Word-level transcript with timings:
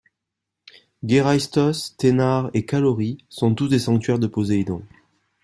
Geraistos, 1.03 1.95
Ténare 1.95 2.49
et 2.55 2.65
Calaurie 2.65 3.23
sont 3.29 3.53
tous 3.53 3.67
des 3.67 3.77
sanctuaires 3.77 4.17
de 4.17 4.25
Poseidon. 4.25 4.81